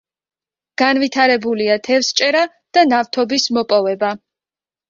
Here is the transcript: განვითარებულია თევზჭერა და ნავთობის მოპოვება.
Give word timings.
განვითარებულია 0.81 1.75
თევზჭერა 1.89 2.41
და 2.79 2.87
ნავთობის 2.95 3.49
მოპოვება. 3.59 4.11